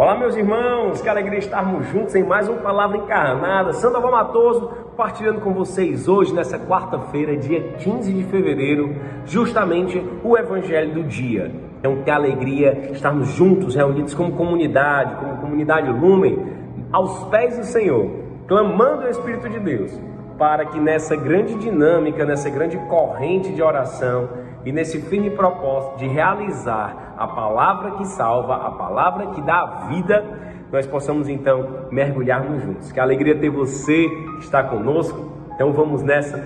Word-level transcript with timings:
Olá, 0.00 0.16
meus 0.16 0.34
irmãos, 0.34 1.02
que 1.02 1.08
alegria 1.10 1.38
estarmos 1.38 1.86
juntos 1.88 2.14
em 2.14 2.24
mais 2.24 2.48
uma 2.48 2.56
palavra 2.56 2.96
encarnada. 2.96 3.74
Sandoval 3.74 4.10
Matoso 4.10 4.70
partilhando 4.96 5.42
com 5.42 5.52
vocês 5.52 6.08
hoje, 6.08 6.32
nessa 6.32 6.58
quarta-feira, 6.58 7.36
dia 7.36 7.74
15 7.74 8.10
de 8.10 8.24
fevereiro, 8.24 8.96
justamente 9.26 10.02
o 10.24 10.38
Evangelho 10.38 10.94
do 10.94 11.02
dia. 11.04 11.52
Então, 11.78 12.02
que 12.02 12.10
alegria 12.10 12.92
estarmos 12.92 13.28
juntos, 13.28 13.74
reunidos 13.74 14.14
como 14.14 14.32
comunidade, 14.32 15.16
como 15.16 15.36
comunidade 15.36 15.90
Lumen, 15.90 16.46
aos 16.90 17.24
pés 17.24 17.58
do 17.58 17.64
Senhor, 17.64 18.10
clamando 18.48 19.02
ao 19.02 19.10
Espírito 19.10 19.50
de 19.50 19.60
Deus, 19.60 20.00
para 20.38 20.64
que 20.64 20.80
nessa 20.80 21.14
grande 21.14 21.56
dinâmica, 21.56 22.24
nessa 22.24 22.48
grande 22.48 22.78
corrente 22.88 23.52
de 23.52 23.62
oração, 23.62 24.30
e 24.64 24.72
nesse 24.72 25.00
firme 25.02 25.30
propósito 25.30 25.98
de 25.98 26.06
realizar 26.06 27.14
a 27.16 27.26
palavra 27.26 27.92
que 27.92 28.06
salva, 28.06 28.56
a 28.56 28.70
palavra 28.70 29.28
que 29.28 29.40
dá 29.42 29.86
vida, 29.88 30.24
nós 30.70 30.86
possamos 30.86 31.28
então 31.28 31.86
mergulharmos 31.90 32.62
juntos. 32.62 32.92
Que 32.92 33.00
alegria 33.00 33.36
ter 33.36 33.50
você 33.50 34.08
que 34.08 34.38
está 34.40 34.62
conosco. 34.62 35.32
Então 35.54 35.72
vamos 35.72 36.02
nessa 36.02 36.42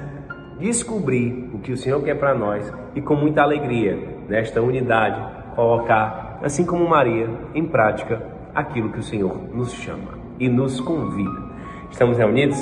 descobrir 0.58 1.50
o 1.52 1.58
que 1.58 1.72
o 1.72 1.77
Senhor 1.77 2.02
quer 2.02 2.14
para 2.14 2.34
nós 2.34 2.72
e 2.95 3.00
com 3.00 3.14
muita 3.16 3.42
alegria 3.42 3.98
nesta 4.28 4.62
unidade 4.62 5.20
colocar, 5.55 6.38
assim 6.42 6.64
como 6.64 6.88
Maria, 6.88 7.28
em 7.55 7.66
prática 7.66 8.22
aquilo 8.55 8.91
que 8.91 9.00
o 9.00 9.02
Senhor 9.02 9.36
nos 9.52 9.72
chama 9.72 10.19
e 10.38 10.48
nos 10.48 10.80
convida. 10.80 11.42
Estamos 11.91 12.19
reunidos 12.19 12.58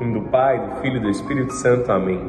em 0.00 0.06
nome 0.06 0.20
do 0.20 0.28
Pai, 0.28 0.58
do 0.58 0.76
Filho 0.76 0.96
e 0.96 1.00
do 1.00 1.10
Espírito 1.10 1.52
Santo. 1.52 1.90
Amém. 1.90 2.20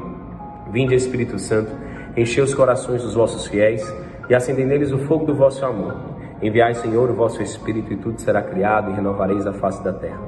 Vinde 0.71 0.95
Espírito 0.95 1.37
Santo 1.39 1.71
enchei 2.15 2.43
os 2.43 2.53
corações 2.53 3.03
dos 3.03 3.13
vossos 3.13 3.47
fiéis 3.47 3.81
e 4.29 4.35
acendei 4.35 4.65
neles 4.65 4.91
o 4.91 4.97
fogo 4.99 5.25
do 5.25 5.33
vosso 5.33 5.65
amor. 5.65 5.95
Enviai, 6.41 6.73
Senhor, 6.73 7.09
o 7.09 7.13
vosso 7.13 7.41
Espírito 7.41 7.93
e 7.93 7.97
tudo 7.97 8.19
será 8.19 8.41
criado 8.41 8.91
e 8.91 8.93
renovareis 8.93 9.45
a 9.45 9.53
face 9.53 9.83
da 9.83 9.93
terra. 9.93 10.19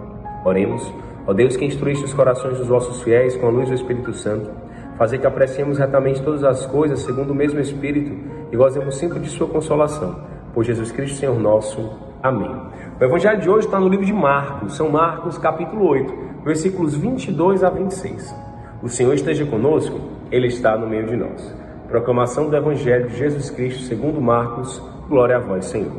Oremos, 0.45 0.93
ó 1.25 1.33
Deus 1.33 1.55
que 1.55 1.65
instruíste 1.65 2.05
os 2.05 2.13
corações 2.13 2.57
dos 2.57 2.67
vossos 2.67 3.01
fiéis 3.01 3.35
com 3.35 3.47
a 3.47 3.49
luz 3.49 3.69
do 3.69 3.75
Espírito 3.75 4.13
Santo, 4.13 4.51
fazer 4.97 5.17
que 5.17 5.25
apreciemos 5.27 5.77
retamente 5.77 6.21
todas 6.21 6.43
as 6.43 6.65
coisas 6.65 6.99
segundo 6.99 7.31
o 7.31 7.35
mesmo 7.35 7.59
Espírito 7.59 8.15
e 8.51 8.55
gozemos 8.55 8.95
sempre 8.97 9.19
de 9.19 9.29
sua 9.29 9.47
consolação. 9.47 10.21
Por 10.53 10.63
Jesus 10.63 10.91
Cristo, 10.91 11.17
Senhor 11.17 11.39
nosso. 11.39 11.97
Amém. 12.21 12.55
O 12.99 13.03
Evangelho 13.03 13.41
de 13.41 13.49
hoje 13.49 13.65
está 13.65 13.79
no 13.79 13.89
livro 13.89 14.05
de 14.05 14.13
Marcos, 14.13 14.75
São 14.75 14.89
Marcos, 14.89 15.37
capítulo 15.37 15.87
8, 15.87 16.13
versículos 16.45 16.95
22 16.95 17.63
a 17.63 17.69
26. 17.69 18.35
O 18.83 18.87
Senhor 18.87 19.13
esteja 19.13 19.45
conosco, 19.45 19.99
Ele 20.31 20.47
está 20.47 20.77
no 20.77 20.87
meio 20.87 21.07
de 21.07 21.17
nós. 21.17 21.62
Proclamação 21.87 22.49
do 22.49 22.55
Evangelho 22.55 23.09
de 23.09 23.17
Jesus 23.17 23.49
Cristo 23.49 23.83
segundo 23.83 24.19
Marcos. 24.21 24.81
Glória 25.07 25.35
a 25.35 25.39
vós, 25.39 25.65
Senhor. 25.65 25.91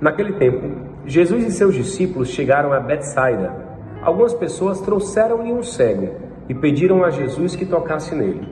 Naquele 0.00 0.32
tempo, 0.34 0.70
Jesus 1.06 1.46
e 1.46 1.52
seus 1.52 1.74
discípulos 1.74 2.28
chegaram 2.28 2.72
a 2.72 2.80
Betsaida. 2.80 3.54
Algumas 4.02 4.34
pessoas 4.34 4.80
trouxeram-lhe 4.80 5.52
um 5.52 5.62
cego 5.62 6.16
e 6.48 6.54
pediram 6.54 7.04
a 7.04 7.10
Jesus 7.10 7.54
que 7.54 7.64
tocasse 7.64 8.14
nele. 8.14 8.46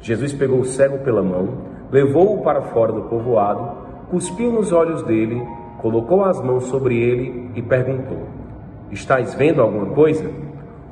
Jesus 0.00 0.32
pegou 0.32 0.60
o 0.60 0.64
cego 0.64 0.98
pela 0.98 1.22
mão, 1.22 1.58
levou-o 1.90 2.42
para 2.42 2.62
fora 2.62 2.92
do 2.92 3.02
povoado, 3.02 3.76
cuspiu 4.08 4.52
nos 4.52 4.72
olhos 4.72 5.02
dele, 5.02 5.42
colocou 5.82 6.24
as 6.24 6.40
mãos 6.40 6.64
sobre 6.64 6.96
ele 6.98 7.50
e 7.56 7.60
perguntou: 7.60 8.28
Estás 8.90 9.34
vendo 9.34 9.60
alguma 9.60 9.86
coisa? 9.86 10.30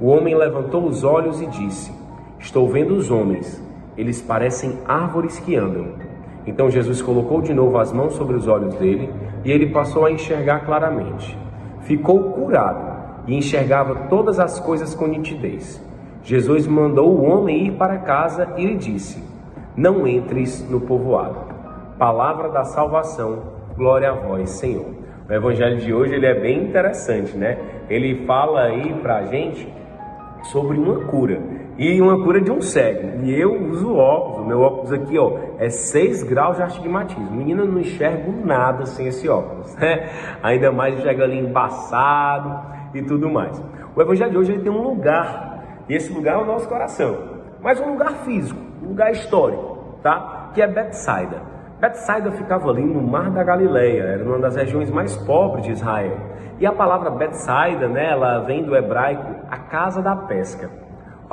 O 0.01 0.09
homem 0.09 0.37
levantou 0.37 0.85
os 0.85 1.05
olhos 1.05 1.41
e 1.41 1.47
disse: 1.47 1.93
Estou 2.39 2.69
vendo 2.69 2.95
os 2.95 3.11
homens 3.11 3.64
eles 3.97 4.21
parecem 4.21 4.79
árvores 4.87 5.39
que 5.39 5.57
andam. 5.57 5.89
Então 6.47 6.71
Jesus 6.71 7.01
colocou 7.01 7.41
de 7.41 7.55
novo 7.55 7.79
as 7.79 7.93
mãos 7.93 8.15
sobre 8.15 8.37
os 8.37 8.47
olhos 8.47 8.75
dele 8.75 9.11
e 9.45 9.51
ele 9.51 9.71
passou 9.71 10.05
a 10.05 10.11
enxergar 10.11 10.61
claramente. 10.61 11.39
Ficou 11.83 12.33
curado 12.33 12.95
e 13.27 13.35
enxergava 13.35 13.95
todas 14.09 14.39
as 14.39 14.61
coisas 14.61 14.95
com 14.95 15.07
nitidez. 15.07 15.83
Jesus 16.23 16.67
mandou 16.67 17.11
o 17.11 17.25
homem 17.25 17.67
ir 17.67 17.73
para 17.73 17.99
casa 17.99 18.49
e 18.57 18.67
lhe 18.67 18.77
disse: 18.77 19.23
Não 19.77 20.07
entres 20.07 20.69
no 20.69 20.81
povoado. 20.81 21.55
Palavra 21.99 22.49
da 22.49 22.65
salvação, 22.65 23.43
glória 23.77 24.11
a 24.11 24.15
vós, 24.15 24.51
Senhor. 24.51 24.87
O 25.29 25.33
evangelho 25.33 25.79
de 25.79 25.93
hoje 25.93 26.15
ele 26.15 26.27
é 26.27 26.35
bem 26.35 26.65
interessante, 26.65 27.37
né? 27.37 27.59
Ele 27.89 28.27
fala 28.27 28.63
aí 28.63 28.93
para 28.95 29.19
a 29.19 29.27
gente 29.27 29.73
sobre 30.45 30.77
uma 30.77 31.05
cura 31.07 31.41
e 31.77 32.01
uma 32.01 32.23
cura 32.23 32.41
de 32.41 32.51
um 32.51 32.61
cego. 32.61 33.25
E 33.25 33.35
eu 33.35 33.53
uso 33.71 33.95
óculos, 33.95 34.41
o 34.41 34.47
meu 34.47 34.61
óculos 34.61 34.93
aqui, 34.93 35.19
ó, 35.19 35.39
é 35.59 35.69
6 35.69 36.23
graus 36.23 36.57
de 36.57 36.63
astigmatismo. 36.63 37.31
Menina, 37.31 37.65
não 37.65 37.81
enxergo 37.81 38.33
nada 38.45 38.87
sem 38.87 39.09
esse 39.09 39.29
óculos, 39.29 39.75
né? 39.77 40.09
Ainda 40.43 40.71
mais 40.71 40.99
enxerga 40.99 41.25
ali 41.25 41.39
embaçado 41.39 42.75
e 42.95 43.03
tudo 43.03 43.31
mais. 43.31 43.63
O 43.95 44.01
evangelho 44.01 44.31
de 44.31 44.39
hoje 44.39 44.53
ele 44.53 44.63
tem 44.63 44.73
um 44.73 44.83
lugar, 44.83 45.83
e 45.89 45.95
esse 45.95 46.13
lugar 46.13 46.35
é 46.35 46.43
o 46.43 46.47
nosso 46.47 46.69
coração. 46.69 47.35
Mas 47.61 47.81
um 47.81 47.93
lugar 47.93 48.13
físico, 48.25 48.61
um 48.83 48.89
lugar 48.89 49.11
histórico, 49.11 49.99
tá? 50.03 50.51
Que 50.55 50.63
é 50.63 50.67
Betsaida. 50.67 51.55
Betsaida 51.81 52.31
ficava 52.33 52.71
ali 52.71 52.85
no 52.85 53.03
Mar 53.03 53.31
da 53.31 53.43
Galileia, 53.43 54.03
era 54.03 54.25
uma 54.25 54.39
das 54.39 54.57
regiões 54.57 54.91
mais 54.91 55.17
pobres 55.17 55.65
de 55.65 55.73
Israel. 55.73 56.17
E 56.59 56.67
a 56.67 56.73
palavra 56.73 57.11
Betsaida, 57.11 57.89
né, 57.89 58.13
ela 58.13 58.41
vem 58.41 58.63
do 58.63 58.77
hebraico 58.77 59.35
a 59.51 59.59
casa 59.59 60.01
da 60.01 60.15
pesca. 60.15 60.84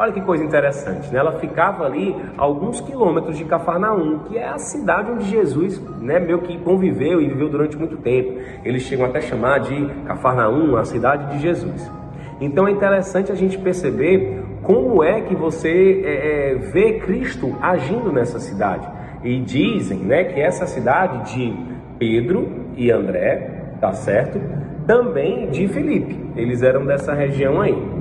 Olha 0.02 0.14
que 0.14 0.22
coisa 0.22 0.44
interessante, 0.44 1.14
né? 1.14 1.20
Ela 1.20 1.34
ficava 1.34 1.86
ali 1.86 2.16
alguns 2.36 2.82
quilômetros 2.82 3.38
de 3.38 3.46
Cafarnaum, 3.46 4.18
que 4.28 4.36
é 4.36 4.48
a 4.48 4.58
cidade 4.58 5.12
onde 5.12 5.26
Jesus, 5.26 5.80
né, 6.02 6.20
meio 6.20 6.40
que 6.40 6.58
conviveu 6.58 7.22
e 7.22 7.28
viveu 7.28 7.48
durante 7.48 7.78
muito 7.78 7.98
tempo. 7.98 8.42
Eles 8.66 8.82
chegam 8.82 9.06
até 9.06 9.20
a 9.20 9.22
chamar 9.22 9.60
de 9.60 9.86
Cafarnaum, 10.08 10.76
a 10.76 10.84
cidade 10.86 11.36
de 11.36 11.44
Jesus. 11.44 11.92
Então 12.40 12.68
é 12.68 12.72
interessante 12.72 13.32
a 13.32 13.36
gente 13.36 13.60
perceber 13.60 14.44
como 14.64 15.04
é 15.04 15.22
que 15.22 15.36
você 15.36 16.02
é, 16.04 16.10
é, 16.10 16.56
vê 16.56 16.94
Cristo 16.94 17.56
agindo 17.62 18.12
nessa 18.12 18.40
cidade. 18.40 18.90
E 19.24 19.40
dizem, 19.40 20.00
né, 20.00 20.24
que 20.24 20.42
essa 20.42 20.66
cidade 20.66 21.32
de 21.32 21.54
Pedro 22.00 22.50
e 22.76 22.90
André, 22.90 23.76
tá 23.80 23.94
certo? 23.94 24.42
Também 24.88 25.52
de 25.52 25.68
Filipe. 25.68 26.20
Eles 26.36 26.64
eram 26.64 26.88
dessa 26.88 27.14
região 27.14 27.62
aí 27.62 28.01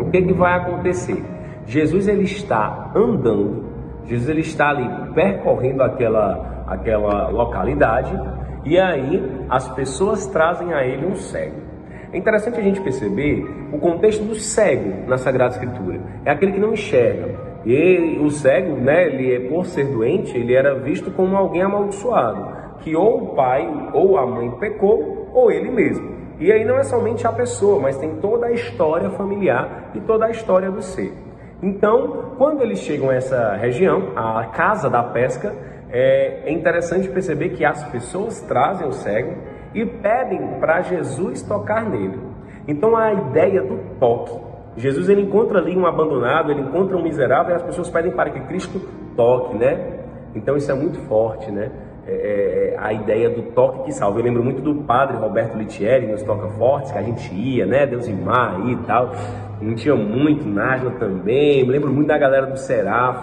o 0.00 0.10
que, 0.10 0.22
que 0.22 0.32
vai 0.32 0.54
acontecer? 0.58 1.22
Jesus 1.66 2.08
ele 2.08 2.24
está 2.24 2.90
andando, 2.94 3.64
Jesus 4.04 4.28
ele 4.28 4.40
está 4.40 4.70
ali 4.70 5.12
percorrendo 5.14 5.82
aquela, 5.82 6.64
aquela 6.66 7.28
localidade 7.28 8.12
e 8.64 8.78
aí 8.78 9.22
as 9.48 9.68
pessoas 9.68 10.26
trazem 10.26 10.72
a 10.72 10.84
ele 10.84 11.06
um 11.06 11.14
cego. 11.14 11.60
É 12.12 12.18
interessante 12.18 12.58
a 12.58 12.62
gente 12.62 12.80
perceber 12.80 13.46
o 13.72 13.78
contexto 13.78 14.24
do 14.24 14.34
cego 14.34 15.08
na 15.08 15.16
Sagrada 15.16 15.54
Escritura. 15.54 16.00
É 16.24 16.30
aquele 16.32 16.52
que 16.52 16.60
não 16.60 16.72
enxerga. 16.72 17.50
E 17.64 18.18
o 18.20 18.30
cego, 18.30 18.74
né, 18.76 19.06
ele 19.06 19.34
é, 19.34 19.48
por 19.48 19.64
ser 19.66 19.84
doente, 19.84 20.36
ele 20.36 20.54
era 20.54 20.74
visto 20.74 21.10
como 21.12 21.36
alguém 21.36 21.62
amaldiçoado, 21.62 22.48
que 22.80 22.96
ou 22.96 23.22
o 23.22 23.34
pai 23.36 23.90
ou 23.92 24.18
a 24.18 24.26
mãe 24.26 24.50
pecou, 24.52 25.30
ou 25.32 25.52
ele 25.52 25.70
mesmo. 25.70 26.19
E 26.40 26.50
aí 26.50 26.64
não 26.64 26.78
é 26.78 26.82
somente 26.82 27.26
a 27.26 27.32
pessoa, 27.32 27.78
mas 27.78 27.98
tem 27.98 28.16
toda 28.16 28.46
a 28.46 28.50
história 28.50 29.10
familiar 29.10 29.90
e 29.94 30.00
toda 30.00 30.24
a 30.24 30.30
história 30.30 30.70
do 30.70 30.80
ser. 30.80 31.12
Então, 31.62 32.32
quando 32.38 32.62
eles 32.62 32.78
chegam 32.78 33.10
a 33.10 33.14
essa 33.14 33.54
região, 33.56 34.12
a 34.16 34.46
casa 34.46 34.88
da 34.88 35.02
pesca, 35.02 35.54
é, 35.90 36.48
é 36.48 36.50
interessante 36.50 37.08
perceber 37.10 37.50
que 37.50 37.62
as 37.62 37.84
pessoas 37.90 38.40
trazem 38.40 38.88
o 38.88 38.92
cego 38.92 39.34
e 39.74 39.84
pedem 39.84 40.58
para 40.58 40.80
Jesus 40.80 41.42
tocar 41.42 41.84
nele. 41.88 42.18
Então, 42.66 42.96
a 42.96 43.12
ideia 43.12 43.62
do 43.62 43.78
toque. 43.98 44.40
Jesus 44.76 45.10
ele 45.10 45.22
encontra 45.22 45.58
ali 45.58 45.76
um 45.76 45.84
abandonado, 45.84 46.50
ele 46.50 46.62
encontra 46.62 46.96
um 46.96 47.02
miserável 47.02 47.52
e 47.52 47.56
as 47.56 47.62
pessoas 47.62 47.90
pedem 47.90 48.12
para 48.12 48.30
que 48.30 48.40
Cristo 48.40 48.80
toque, 49.14 49.58
né? 49.58 49.98
Então, 50.34 50.56
isso 50.56 50.70
é 50.72 50.74
muito 50.74 50.98
forte, 51.00 51.50
né? 51.50 51.70
É, 52.06 52.12
é, 52.12 52.59
a 52.80 52.94
ideia 52.94 53.28
do 53.28 53.42
toque 53.52 53.84
que 53.84 53.92
salva. 53.92 54.18
Eu 54.18 54.24
lembro 54.24 54.42
muito 54.42 54.62
do 54.62 54.74
padre 54.82 55.16
Roberto 55.18 55.56
Litieri 55.56 56.06
nos 56.06 56.22
Toca 56.22 56.48
Fortes, 56.48 56.90
que 56.90 56.98
a 56.98 57.02
gente 57.02 57.32
ia, 57.34 57.66
né? 57.66 57.86
Deus 57.86 58.08
e 58.08 58.12
Mar 58.12 58.56
aí 58.56 58.72
e 58.72 58.76
tal. 58.78 59.12
Não 59.60 59.74
tinha 59.74 59.94
muito, 59.94 60.48
Nájila 60.48 60.92
também. 60.92 61.62
Me 61.62 61.70
lembro 61.70 61.92
muito 61.92 62.08
da 62.08 62.16
galera 62.16 62.46
do 62.46 62.56
Seraf, 62.56 63.22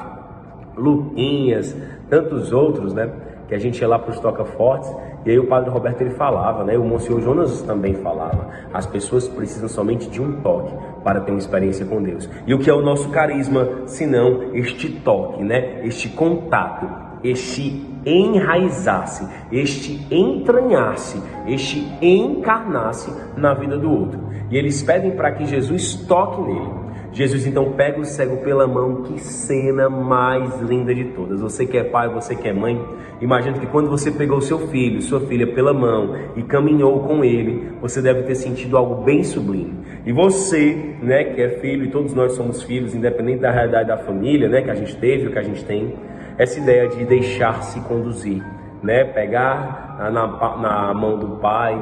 Luquinhas, 0.77 1.75
tantos 2.07 2.54
outros, 2.54 2.94
né? 2.94 3.09
Que 3.48 3.56
a 3.56 3.57
gente 3.57 3.81
ia 3.81 3.88
lá 3.88 3.98
para 3.98 4.12
os 4.12 4.19
Toca 4.19 4.45
Fortes. 4.45 4.94
E 5.25 5.31
aí 5.31 5.39
o 5.39 5.48
padre 5.48 5.71
Roberto 5.71 6.01
ele 6.01 6.12
falava, 6.12 6.63
né? 6.63 6.77
O 6.77 6.83
Monsenhor 6.83 7.19
Jonas 7.21 7.63
também 7.63 7.95
falava. 7.95 8.50
As 8.71 8.86
pessoas 8.86 9.27
precisam 9.27 9.68
somente 9.68 10.07
de 10.07 10.21
um 10.21 10.39
toque 10.42 10.71
para 11.04 11.19
ter 11.21 11.31
uma 11.31 11.39
experiência 11.39 11.83
com 11.86 12.01
Deus. 12.04 12.30
E 12.45 12.54
o 12.54 12.59
que 12.59 12.69
é 12.69 12.74
o 12.74 12.81
nosso 12.81 13.09
carisma, 13.09 13.68
senão 13.88 14.54
este 14.54 14.88
toque, 15.00 15.44
né? 15.44 15.81
Este 15.83 16.09
contato, 16.09 17.06
este 17.24 17.86
enraizasse, 18.06 19.28
este 19.52 20.08
entranhasse, 20.10 21.22
este 21.48 21.86
encarnasse 22.02 23.12
na 23.36 23.54
vida 23.54 23.78
do 23.78 23.92
outro. 23.92 24.19
E 24.50 24.58
eles 24.58 24.81
pedem 24.81 25.12
para 25.12 25.31
que 25.31 25.46
Jesus 25.46 25.96
toque 26.08 26.42
nele. 26.42 26.88
Jesus 27.12 27.48
então 27.48 27.72
pega 27.72 28.00
o 28.00 28.06
cego 28.06 28.38
pela 28.38 28.68
mão, 28.68 29.02
que 29.02 29.19
cena 29.19 29.90
mais 29.90 30.62
linda 30.62 30.94
de 30.94 31.06
todas. 31.06 31.42
Você 31.42 31.66
que 31.66 31.78
é 31.78 31.84
pai, 31.84 32.08
você 32.10 32.36
que 32.36 32.48
é 32.48 32.54
mãe, 32.54 32.80
imagina 33.19 33.58
que 33.58 33.66
quando 33.66 33.90
você 33.90 34.12
pegou 34.12 34.40
seu 34.40 34.68
filho, 34.68 35.02
sua 35.02 35.19
filha 35.22 35.48
pela 35.48 35.74
mão 35.74 36.16
e 36.36 36.44
caminhou 36.44 37.00
com 37.00 37.24
ele, 37.24 37.72
você 37.81 38.02
deve 38.02 38.24
ter 38.24 38.36
sentido 38.36 38.78
algo 38.78 39.04
bem 39.04 39.24
sublime. 39.24 39.74
E 40.06 40.12
você, 40.12 40.96
né, 41.02 41.24
que 41.24 41.42
é 41.42 41.50
filho 41.60 41.86
e 41.86 41.90
todos 41.90 42.14
nós 42.14 42.34
somos 42.34 42.62
filhos, 42.62 42.94
independente 42.94 43.40
da 43.40 43.52
realidade 43.52 43.88
da 43.88 43.98
família, 43.98 44.48
né, 44.48 44.62
que 44.62 44.69
a 44.69 44.75
gente 44.75 44.96
teve 44.98 45.28
ou 45.28 45.31
que 45.31 45.40
a 45.40 45.44
gente 45.44 45.66
tem, 45.66 45.96
essa 46.38 46.60
ideia 46.60 46.88
de 46.88 47.04
deixar-se 47.06 47.80
conduzir, 47.81 48.44
né, 48.84 49.04
pegar 49.06 49.98
na, 50.12 50.28
na 50.57 50.94
mão 50.94 51.18
do 51.18 51.38
pai, 51.38 51.75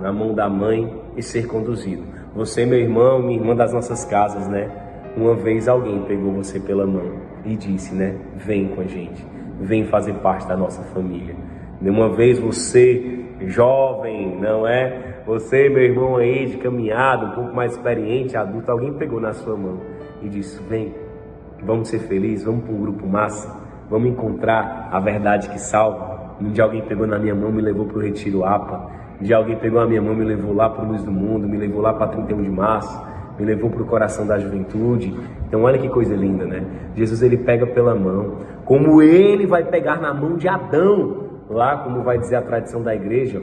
na 0.00 0.12
mão 0.12 0.34
da 0.34 0.48
mãe 0.48 1.00
e 1.16 1.22
ser 1.22 1.46
conduzido. 1.46 2.02
Você, 2.34 2.64
meu 2.64 2.78
irmão, 2.78 3.20
minha 3.20 3.38
irmã 3.38 3.54
das 3.54 3.72
nossas 3.72 4.04
casas, 4.04 4.48
né? 4.48 4.70
Uma 5.16 5.34
vez 5.34 5.68
alguém 5.68 6.02
pegou 6.02 6.32
você 6.32 6.58
pela 6.60 6.86
mão 6.86 7.12
e 7.44 7.56
disse, 7.56 7.94
né? 7.94 8.16
Vem 8.36 8.68
com 8.68 8.80
a 8.80 8.84
gente, 8.84 9.24
vem 9.60 9.84
fazer 9.84 10.14
parte 10.14 10.46
da 10.46 10.56
nossa 10.56 10.82
família. 10.94 11.34
Uma 11.82 12.08
vez 12.08 12.38
você, 12.38 13.24
jovem, 13.46 14.36
não 14.40 14.66
é? 14.66 15.22
Você, 15.26 15.68
meu 15.68 15.82
irmão 15.82 16.16
aí 16.16 16.46
de 16.46 16.58
caminhada, 16.58 17.26
um 17.26 17.30
pouco 17.30 17.54
mais 17.54 17.72
experiente, 17.72 18.36
adulto, 18.36 18.70
alguém 18.70 18.92
pegou 18.94 19.20
na 19.20 19.32
sua 19.32 19.56
mão 19.56 19.80
e 20.22 20.28
disse: 20.28 20.62
Vem, 20.68 20.94
vamos 21.62 21.88
ser 21.88 22.00
felizes, 22.00 22.44
vamos 22.44 22.64
para 22.64 22.72
um 22.72 22.80
grupo 22.80 23.06
massa, 23.06 23.54
vamos 23.90 24.08
encontrar 24.08 24.88
a 24.90 25.00
verdade 25.00 25.50
que 25.50 25.60
salva. 25.60 26.36
Um 26.40 26.50
dia 26.50 26.64
alguém 26.64 26.80
pegou 26.82 27.06
na 27.06 27.18
minha 27.18 27.34
mão, 27.34 27.52
me 27.52 27.60
levou 27.60 27.84
para 27.84 27.98
o 27.98 28.00
Retiro 28.00 28.44
APA 28.44 29.00
de 29.20 29.34
alguém 29.34 29.56
pegou 29.56 29.80
a 29.80 29.86
minha 29.86 30.00
mão, 30.00 30.14
me 30.14 30.24
levou 30.24 30.54
lá 30.54 30.70
para 30.70 30.82
o 30.82 30.88
Luz 30.88 31.02
do 31.02 31.12
Mundo, 31.12 31.46
me 31.46 31.58
levou 31.58 31.82
lá 31.82 31.92
para 31.92 32.06
31 32.08 32.42
de 32.42 32.50
março, 32.50 33.06
me 33.38 33.44
levou 33.44 33.68
para 33.68 33.82
o 33.82 33.84
coração 33.84 34.26
da 34.26 34.38
juventude. 34.38 35.14
Então 35.46 35.62
olha 35.62 35.78
que 35.78 35.88
coisa 35.88 36.14
linda, 36.14 36.46
né? 36.46 36.64
Jesus 36.96 37.22
ele 37.22 37.36
pega 37.36 37.66
pela 37.66 37.94
mão, 37.94 38.38
como 38.64 39.02
ele 39.02 39.46
vai 39.46 39.64
pegar 39.64 40.00
na 40.00 40.14
mão 40.14 40.36
de 40.36 40.48
Adão, 40.48 41.26
lá 41.50 41.76
como 41.78 42.02
vai 42.02 42.18
dizer 42.18 42.36
a 42.36 42.42
tradição 42.42 42.82
da 42.82 42.94
igreja, 42.94 43.42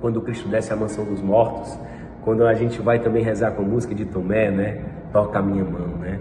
quando 0.00 0.20
Cristo 0.20 0.48
desce 0.48 0.72
à 0.72 0.76
mansão 0.76 1.04
dos 1.04 1.22
mortos, 1.22 1.78
quando 2.22 2.44
a 2.44 2.54
gente 2.54 2.82
vai 2.82 2.98
também 2.98 3.22
rezar 3.22 3.52
com 3.52 3.62
a 3.62 3.64
música 3.64 3.94
de 3.94 4.04
Tomé, 4.06 4.50
né? 4.50 4.80
Toca 5.12 5.38
a 5.38 5.42
minha 5.42 5.64
mão, 5.64 5.86
né? 6.00 6.18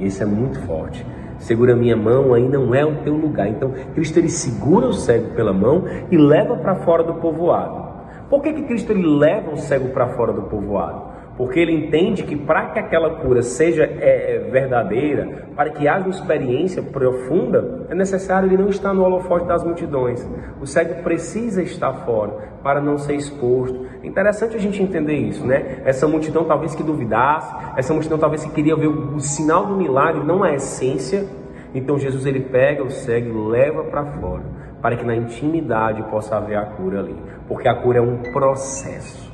Isso 0.00 0.22
é 0.22 0.26
muito 0.26 0.60
forte. 0.60 1.04
Segura 1.40 1.72
a 1.72 1.76
minha 1.76 1.96
mão, 1.96 2.34
aí 2.34 2.48
não 2.48 2.74
é 2.74 2.84
o 2.84 2.96
teu 3.02 3.14
lugar. 3.14 3.48
Então, 3.48 3.72
Cristo 3.94 4.18
ele 4.18 4.28
segura 4.28 4.86
o 4.86 4.92
cego 4.92 5.34
pela 5.34 5.52
mão 5.52 5.84
e 6.10 6.16
leva 6.16 6.56
para 6.56 6.76
fora 6.76 7.02
do 7.02 7.14
povoado. 7.14 7.90
Por 8.28 8.42
que, 8.42 8.52
que 8.52 8.62
Cristo 8.62 8.92
ele 8.92 9.04
leva 9.04 9.50
o 9.50 9.56
cego 9.56 9.88
para 9.88 10.08
fora 10.08 10.32
do 10.32 10.42
povoado? 10.42 11.09
Porque 11.40 11.58
ele 11.58 11.72
entende 11.72 12.22
que 12.22 12.36
para 12.36 12.66
que 12.66 12.78
aquela 12.78 13.14
cura 13.14 13.40
seja 13.40 13.84
é, 13.84 14.34
é, 14.34 14.38
verdadeira, 14.50 15.46
para 15.56 15.70
que 15.70 15.88
haja 15.88 16.04
uma 16.04 16.10
experiência 16.10 16.82
profunda, 16.82 17.86
é 17.88 17.94
necessário 17.94 18.46
ele 18.46 18.58
não 18.58 18.68
estar 18.68 18.92
no 18.92 19.02
holofote 19.02 19.46
das 19.46 19.64
multidões. 19.64 20.28
O 20.60 20.66
cego 20.66 21.02
precisa 21.02 21.62
estar 21.62 21.94
fora 22.04 22.32
para 22.62 22.78
não 22.78 22.98
ser 22.98 23.14
exposto. 23.14 23.86
É 24.02 24.06
interessante 24.06 24.54
a 24.54 24.60
gente 24.60 24.82
entender 24.82 25.16
isso, 25.16 25.46
né? 25.46 25.80
Essa 25.86 26.06
multidão 26.06 26.44
talvez 26.44 26.74
que 26.74 26.82
duvidasse, 26.82 27.50
essa 27.74 27.94
multidão 27.94 28.18
talvez 28.18 28.44
que 28.44 28.50
queria 28.50 28.76
ver 28.76 28.88
o, 28.88 29.14
o 29.14 29.20
sinal 29.20 29.64
do 29.64 29.74
milagre, 29.74 30.22
não 30.22 30.42
a 30.42 30.52
essência. 30.52 31.26
Então 31.74 31.98
Jesus 31.98 32.26
ele 32.26 32.40
pega 32.40 32.84
o 32.84 32.90
cego 32.90 33.30
e 33.30 33.50
leva 33.50 33.84
para 33.84 34.04
fora 34.04 34.42
para 34.82 34.94
que 34.94 35.06
na 35.06 35.16
intimidade 35.16 36.02
possa 36.10 36.36
haver 36.36 36.58
a 36.58 36.66
cura 36.66 37.00
ali, 37.00 37.16
porque 37.48 37.66
a 37.66 37.74
cura 37.74 37.98
é 37.98 38.02
um 38.02 38.18
processo. 38.30 39.30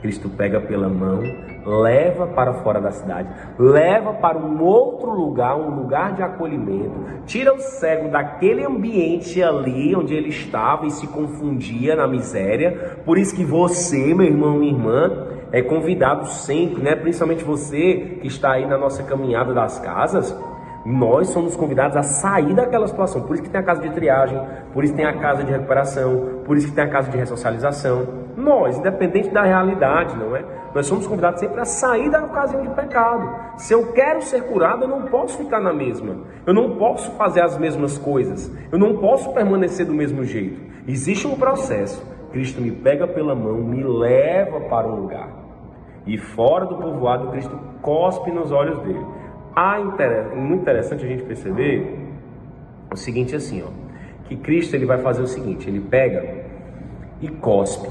Cristo 0.00 0.28
pega 0.28 0.60
pela 0.60 0.88
mão, 0.88 1.22
leva 1.64 2.26
para 2.26 2.54
fora 2.54 2.80
da 2.80 2.90
cidade, 2.90 3.28
leva 3.58 4.14
para 4.14 4.38
um 4.38 4.62
outro 4.62 5.10
lugar, 5.10 5.56
um 5.56 5.74
lugar 5.74 6.14
de 6.14 6.22
acolhimento, 6.22 7.24
tira 7.26 7.54
o 7.54 7.60
cego 7.60 8.08
daquele 8.08 8.64
ambiente 8.64 9.42
ali 9.42 9.94
onde 9.94 10.14
ele 10.14 10.28
estava 10.28 10.86
e 10.86 10.90
se 10.90 11.06
confundia 11.06 11.94
na 11.94 12.06
miséria. 12.06 13.00
Por 13.04 13.18
isso 13.18 13.34
que 13.34 13.44
você, 13.44 14.14
meu 14.14 14.26
irmão 14.26 14.62
e 14.62 14.68
irmã, 14.68 15.26
é 15.52 15.62
convidado 15.62 16.26
sempre, 16.26 16.82
né? 16.82 16.94
Principalmente 16.94 17.44
você 17.44 18.18
que 18.20 18.28
está 18.28 18.52
aí 18.52 18.66
na 18.66 18.78
nossa 18.78 19.02
caminhada 19.02 19.52
das 19.52 19.78
casas, 19.80 20.36
nós 20.84 21.28
somos 21.28 21.56
convidados 21.56 21.96
a 21.96 22.02
sair 22.02 22.54
daquela 22.54 22.86
situação. 22.86 23.22
Por 23.22 23.34
isso 23.34 23.42
que 23.42 23.50
tem 23.50 23.60
a 23.60 23.64
casa 23.64 23.82
de 23.82 23.90
triagem, 23.90 24.40
por 24.72 24.82
isso 24.82 24.94
que 24.94 24.96
tem 24.96 25.06
a 25.06 25.18
casa 25.18 25.44
de 25.44 25.52
recuperação, 25.52 26.42
por 26.44 26.56
isso 26.56 26.68
que 26.68 26.74
tem 26.74 26.84
a 26.84 26.90
casa 26.90 27.10
de 27.10 27.18
ressocialização. 27.18 28.06
Nós, 28.36 28.78
independente 28.78 29.28
da 29.28 29.42
realidade, 29.42 30.16
não 30.16 30.34
é? 30.34 30.44
Nós 30.74 30.86
somos 30.86 31.06
convidados 31.06 31.40
sempre 31.40 31.60
a 31.60 31.64
sair 31.64 32.08
da 32.10 32.24
ocasião 32.24 32.62
de 32.62 32.70
pecado. 32.70 33.28
Se 33.58 33.74
eu 33.74 33.92
quero 33.92 34.22
ser 34.22 34.44
curado, 34.44 34.84
eu 34.84 34.88
não 34.88 35.02
posso 35.02 35.36
ficar 35.36 35.60
na 35.60 35.72
mesma. 35.72 36.16
Eu 36.46 36.54
não 36.54 36.76
posso 36.76 37.10
fazer 37.12 37.42
as 37.42 37.58
mesmas 37.58 37.98
coisas. 37.98 38.50
Eu 38.72 38.78
não 38.78 38.96
posso 38.96 39.32
permanecer 39.34 39.84
do 39.84 39.92
mesmo 39.92 40.24
jeito. 40.24 40.60
Existe 40.86 41.26
um 41.26 41.36
processo. 41.36 42.02
Cristo 42.32 42.60
me 42.62 42.70
pega 42.70 43.06
pela 43.06 43.34
mão, 43.34 43.56
me 43.56 43.82
leva 43.82 44.60
para 44.60 44.86
um 44.86 44.94
lugar. 44.94 45.28
E 46.06 46.16
fora 46.16 46.64
do 46.64 46.76
povoado, 46.76 47.28
Cristo 47.32 47.58
cospe 47.82 48.30
nos 48.30 48.52
olhos 48.52 48.78
dele. 48.80 49.04
Ah, 49.54 49.78
muito 50.36 50.62
interessante 50.62 51.04
a 51.04 51.08
gente 51.08 51.24
perceber 51.24 51.98
o 52.92 52.96
seguinte 52.96 53.34
assim, 53.34 53.62
ó, 53.62 53.68
que 54.28 54.36
Cristo 54.36 54.74
ele 54.74 54.86
vai 54.86 54.98
fazer 54.98 55.22
o 55.22 55.26
seguinte, 55.26 55.68
ele 55.68 55.80
pega 55.80 56.44
e 57.20 57.28
cospe. 57.28 57.88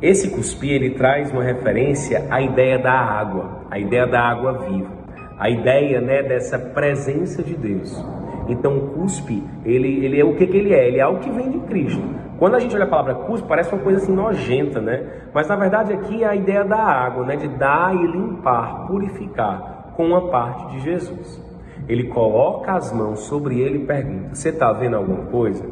Esse 0.00 0.30
cuspir 0.30 0.72
ele 0.72 0.90
traz 0.90 1.30
uma 1.30 1.42
referência 1.42 2.26
à 2.30 2.40
ideia 2.40 2.78
da 2.78 2.92
água, 2.92 3.66
a 3.70 3.78
ideia 3.78 4.06
da 4.06 4.20
água 4.20 4.52
viva, 4.68 4.90
a 5.38 5.50
ideia 5.50 6.00
né 6.00 6.22
dessa 6.22 6.58
presença 6.58 7.42
de 7.42 7.54
Deus. 7.54 8.04
Então, 8.48 8.76
o 8.76 8.90
cuspe, 8.90 9.42
ele, 9.64 10.04
ele 10.04 10.20
é 10.20 10.24
o 10.24 10.34
que, 10.36 10.46
que 10.46 10.56
ele 10.56 10.72
é? 10.72 10.86
Ele 10.86 10.98
é 10.98 11.02
algo 11.02 11.18
que 11.18 11.30
vem 11.30 11.50
de 11.50 11.58
Cristo. 11.60 12.00
Quando 12.38 12.54
a 12.54 12.60
gente 12.60 12.74
olha 12.76 12.84
a 12.84 12.88
palavra 12.88 13.14
cuspe, 13.14 13.48
parece 13.48 13.74
uma 13.74 13.82
coisa 13.82 13.98
assim 13.98 14.14
nojenta, 14.14 14.80
né? 14.80 15.04
Mas 15.34 15.48
na 15.48 15.56
verdade 15.56 15.92
aqui 15.92 16.22
é 16.22 16.26
a 16.26 16.36
ideia 16.36 16.64
da 16.64 16.78
água, 16.78 17.26
né? 17.26 17.36
De 17.36 17.48
dar 17.48 17.94
e 17.94 18.06
limpar, 18.06 18.86
purificar 18.86 19.75
com 19.96 20.14
a 20.14 20.28
parte 20.28 20.72
de 20.72 20.80
Jesus. 20.80 21.42
Ele 21.88 22.04
coloca 22.04 22.72
as 22.72 22.92
mãos 22.92 23.20
sobre 23.20 23.60
ele 23.60 23.78
e 23.78 23.86
pergunta: 23.86 24.34
Você 24.34 24.50
está 24.50 24.72
vendo 24.72 24.96
alguma 24.96 25.24
coisa? 25.26 25.64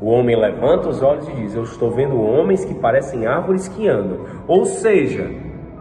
O 0.00 0.06
homem 0.06 0.34
levanta 0.34 0.88
os 0.88 1.02
olhos 1.02 1.28
e 1.28 1.32
diz: 1.32 1.54
Eu 1.54 1.62
estou 1.62 1.90
vendo 1.90 2.20
homens 2.20 2.64
que 2.64 2.74
parecem 2.74 3.26
árvores 3.26 3.68
que 3.68 3.88
andam. 3.88 4.26
Ou 4.48 4.64
seja, 4.64 5.30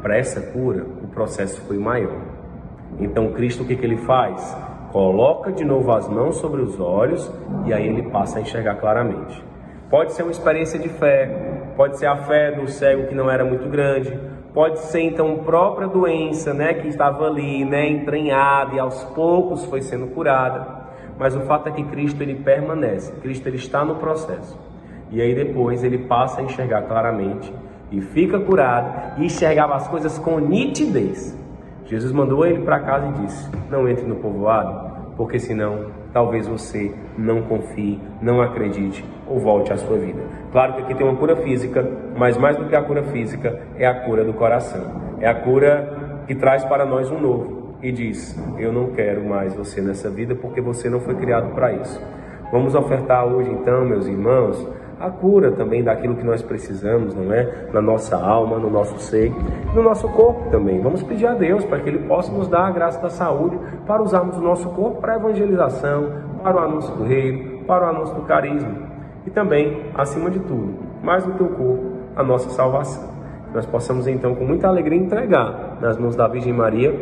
para 0.02 0.18
essa 0.18 0.42
cura, 0.42 0.86
o 1.04 1.08
processo 1.08 1.60
foi 1.62 1.78
maior. 1.78 2.22
Então, 3.00 3.32
Cristo, 3.32 3.64
o 3.64 3.66
que, 3.66 3.76
que 3.76 3.86
ele 3.86 3.98
faz? 3.98 4.56
Coloca 4.92 5.52
de 5.52 5.64
novo 5.64 5.92
as 5.92 6.08
mãos 6.10 6.36
sobre 6.38 6.62
os 6.62 6.80
olhos 6.80 7.32
e 7.66 7.74
aí 7.74 7.88
ele 7.88 8.04
passa 8.10 8.40
a 8.40 8.42
enxergar 8.42 8.76
claramente. 8.76 9.42
Pode 9.90 10.14
ser 10.14 10.24
uma 10.24 10.32
experiência 10.32 10.78
de 10.78 10.90
fé, 10.90 11.74
pode 11.78 11.98
ser 11.98 12.08
a 12.08 12.18
fé 12.18 12.52
do 12.52 12.68
cego 12.70 13.08
que 13.08 13.16
não 13.16 13.30
era 13.30 13.46
muito 13.46 13.70
grande, 13.70 14.18
Pode 14.54 14.80
ser 14.80 15.02
então 15.02 15.38
própria 15.46 15.88
doença, 15.88 16.54
né, 16.54 16.74
que 16.74 16.88
estava 16.90 17.26
ali, 17.26 17.64
né, 17.64 17.88
entranhada 17.90 18.76
e 18.76 18.80
aos 18.80 19.02
poucos 19.06 19.64
foi 19.66 19.82
sendo 19.82 20.08
curada. 20.08 20.82
Mas 21.18 21.36
o 21.36 21.42
fato 21.42 21.70
é 21.70 21.72
que 21.72 21.84
Cristo 21.84 22.22
ele 22.22 22.36
permanece, 22.36 23.14
Cristo 23.22 23.48
ele 23.48 23.56
está 23.56 23.86
no 23.86 23.96
processo. 23.96 24.60
E 25.10 25.22
aí 25.22 25.34
depois 25.34 25.84
ele 25.84 26.00
passa 26.00 26.42
a 26.42 26.44
enxergar 26.44 26.82
claramente 26.82 27.54
e 27.92 28.02
fica 28.02 28.40
curado 28.40 29.22
e 29.22 29.26
enxergava 29.26 29.76
as 29.76 29.88
coisas 29.88 30.18
com 30.18 30.40
nitidez. 30.40 31.38
Jesus 31.86 32.12
mandou 32.12 32.46
ele 32.46 32.64
para 32.64 32.80
casa 32.80 33.08
e 33.08 33.26
disse: 33.26 33.50
Não 33.70 33.88
entre 33.88 34.06
no 34.06 34.16
povoado, 34.16 35.14
porque 35.16 35.38
senão 35.40 35.88
talvez 36.12 36.48
você 36.48 36.94
não 37.18 37.42
confie, 37.44 38.00
não 38.22 38.42
acredite 38.42 39.04
ou 39.28 39.40
volte 39.40 39.72
à 39.72 39.78
sua 39.78 39.98
vida. 39.98 40.22
Claro 40.52 40.74
que 40.74 40.82
aqui 40.82 40.96
tem 40.96 41.08
uma 41.08 41.16
cura 41.16 41.36
física, 41.38 41.88
mas 42.18 42.38
mais 42.38 42.58
do 42.58 42.66
que 42.66 42.76
a 42.76 42.82
cura 42.82 43.04
física, 43.04 43.62
é 43.78 43.88
a 43.88 44.02
cura 44.02 44.26
do 44.26 44.34
coração. 44.34 44.82
É 45.22 45.28
a 45.28 45.34
cura 45.34 46.24
que 46.28 46.36
traz 46.36 46.66
para 46.66 46.86
nós 46.86 47.10
um 47.10 47.20
novo 47.20 47.76
e 47.82 47.90
diz: 47.90 48.38
Eu 48.60 48.74
não 48.74 48.88
quero 48.88 49.24
mais 49.24 49.56
você 49.56 49.82
nessa 49.82 50.10
vida 50.10 50.36
porque 50.36 50.60
você 50.60 50.90
não 50.90 51.00
foi 51.00 51.16
criado 51.16 51.54
para 51.56 51.72
isso. 51.74 52.02
Vamos 52.52 52.76
ofertar 52.76 53.26
hoje, 53.26 53.50
então, 53.50 53.86
meus 53.86 54.06
irmãos, 54.06 54.68
a 55.00 55.10
cura 55.10 55.54
também 55.54 55.82
daquilo 55.82 56.18
que 56.18 56.24
nós 56.26 56.42
precisamos, 56.42 57.16
não 57.16 57.34
é? 57.34 57.70
Na 57.72 57.82
nossa 57.82 58.18
alma, 58.18 58.60
no 58.60 58.70
nosso 58.70 59.00
ser, 59.00 59.32
no 59.74 59.82
nosso 59.82 60.10
corpo 60.10 60.50
também. 60.50 60.82
Vamos 60.82 61.02
pedir 61.02 61.28
a 61.28 61.34
Deus 61.34 61.64
para 61.64 61.80
que 61.80 61.88
Ele 61.88 62.00
possa 62.00 62.30
nos 62.30 62.50
dar 62.50 62.68
a 62.68 62.72
graça 62.72 63.02
da 63.02 63.10
saúde 63.10 63.58
para 63.88 64.04
usarmos 64.04 64.36
o 64.38 64.42
nosso 64.42 64.70
corpo 64.72 65.00
para 65.00 65.14
a 65.14 65.16
evangelização, 65.16 66.12
para 66.44 66.58
o 66.58 66.60
anúncio 66.60 66.94
do 66.94 67.06
reino, 67.06 67.64
para 67.64 67.86
o 67.86 67.90
anúncio 67.90 68.16
do 68.16 68.24
carisma 68.24 68.91
e 69.26 69.30
também, 69.30 69.82
acima 69.94 70.30
de 70.30 70.40
tudo, 70.40 70.74
mais 71.04 71.24
do 71.24 71.34
que 71.34 71.44
o 71.44 71.50
corpo, 71.50 71.92
a 72.16 72.24
nossa 72.24 72.50
salvação. 72.50 73.10
Nós 73.54 73.66
possamos 73.66 74.08
então, 74.08 74.34
com 74.34 74.46
muita 74.46 74.68
alegria, 74.68 74.98
entregar 74.98 75.78
nas 75.82 75.98
mãos 75.98 76.16
da 76.16 76.28
Virgem 76.28 76.54
Maria, 76.54 76.94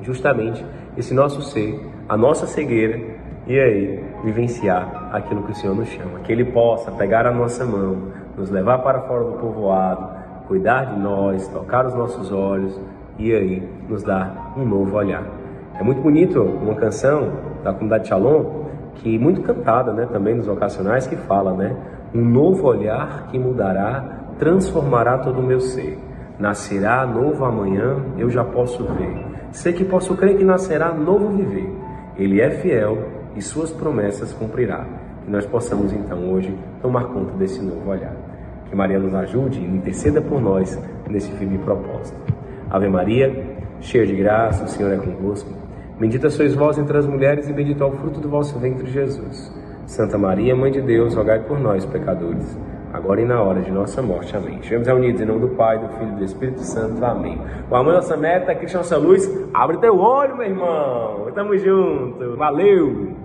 justamente 0.00 0.64
esse 0.96 1.14
nosso 1.14 1.42
ser, 1.42 1.80
a 2.08 2.16
nossa 2.16 2.46
cegueira, 2.46 2.98
e 3.46 3.58
aí 3.58 4.04
vivenciar 4.24 5.10
aquilo 5.12 5.42
que 5.42 5.52
o 5.52 5.54
Senhor 5.54 5.74
nos 5.74 5.88
chama. 5.88 6.20
Que 6.20 6.32
Ele 6.32 6.44
possa 6.44 6.90
pegar 6.92 7.26
a 7.26 7.32
nossa 7.32 7.64
mão, 7.64 8.08
nos 8.36 8.50
levar 8.50 8.78
para 8.78 9.02
fora 9.02 9.24
do 9.24 9.32
povoado, 9.32 10.08
cuidar 10.46 10.86
de 10.86 10.98
nós, 10.98 11.48
tocar 11.48 11.86
os 11.86 11.94
nossos 11.94 12.32
olhos 12.32 12.80
e 13.18 13.32
aí 13.32 13.68
nos 13.88 14.02
dar 14.02 14.54
um 14.56 14.64
novo 14.64 14.96
olhar. 14.96 15.24
É 15.78 15.82
muito 15.82 16.00
bonito 16.00 16.40
uma 16.40 16.74
canção 16.74 17.32
da 17.62 17.72
comunidade 17.72 18.08
Shalom, 18.08 18.61
que 18.96 19.18
muito 19.18 19.42
cantada, 19.42 19.92
né, 19.92 20.06
também 20.10 20.34
nos 20.34 20.46
vocacionais, 20.46 21.06
que 21.06 21.16
fala, 21.16 21.52
né, 21.54 21.76
um 22.14 22.24
novo 22.24 22.66
olhar 22.66 23.28
que 23.28 23.38
mudará, 23.38 24.20
transformará 24.38 25.18
todo 25.18 25.40
o 25.40 25.42
meu 25.42 25.60
ser. 25.60 25.98
Nascerá 26.38 27.06
novo 27.06 27.44
amanhã, 27.44 27.96
eu 28.18 28.28
já 28.28 28.44
posso 28.44 28.84
ver. 28.84 29.26
Sei 29.52 29.72
que 29.72 29.84
posso 29.84 30.16
crer 30.16 30.36
que 30.36 30.44
nascerá 30.44 30.92
novo 30.92 31.28
viver. 31.28 31.70
Ele 32.16 32.40
é 32.40 32.50
fiel 32.50 32.98
e 33.36 33.42
suas 33.42 33.70
promessas 33.70 34.32
cumprirá. 34.32 34.84
Que 35.24 35.30
nós 35.30 35.46
possamos 35.46 35.92
então 35.92 36.32
hoje 36.32 36.56
tomar 36.80 37.04
conta 37.04 37.32
desse 37.34 37.62
novo 37.62 37.88
olhar. 37.88 38.14
Que 38.68 38.74
Maria 38.74 38.98
nos 38.98 39.14
ajude 39.14 39.60
e 39.60 39.64
interceda 39.64 40.20
por 40.20 40.40
nós 40.40 40.78
nesse 41.08 41.30
firme 41.32 41.58
propósito. 41.58 42.18
Ave 42.70 42.88
Maria, 42.88 43.56
cheia 43.80 44.06
de 44.06 44.14
graça, 44.16 44.64
o 44.64 44.68
Senhor 44.68 44.92
é 44.92 44.96
convosco. 44.96 45.50
Bendita 46.02 46.28
sois 46.30 46.52
vós 46.52 46.76
entre 46.78 46.98
as 46.98 47.06
mulheres 47.06 47.48
e 47.48 47.52
bendito 47.52 47.80
é 47.84 47.86
o 47.86 47.92
fruto 47.92 48.18
do 48.18 48.28
vosso 48.28 48.58
ventre, 48.58 48.90
Jesus. 48.90 49.54
Santa 49.86 50.18
Maria, 50.18 50.52
Mãe 50.52 50.72
de 50.72 50.80
Deus, 50.80 51.14
rogai 51.14 51.38
por 51.38 51.60
nós, 51.60 51.86
pecadores, 51.86 52.58
agora 52.92 53.20
e 53.20 53.24
na 53.24 53.40
hora 53.40 53.60
de 53.60 53.70
nossa 53.70 54.02
morte. 54.02 54.36
Amém. 54.36 54.58
Estivemos 54.58 54.88
reunidos 54.88 55.20
em 55.20 55.24
nome 55.24 55.42
do 55.42 55.50
Pai, 55.50 55.78
do 55.78 55.86
Filho 55.90 56.10
e 56.14 56.16
do 56.16 56.24
Espírito 56.24 56.62
Santo. 56.62 57.04
Amém. 57.04 57.40
O 57.70 57.76
amor 57.76 57.94
nossa 57.94 58.16
meta, 58.16 58.52
Cristo 58.52 58.78
nossa 58.78 58.96
luz. 58.96 59.30
Abre 59.54 59.76
teu 59.76 59.96
olho, 59.96 60.36
meu 60.36 60.46
irmão. 60.46 61.30
Tamo 61.36 61.56
junto. 61.56 62.36
Valeu! 62.36 63.21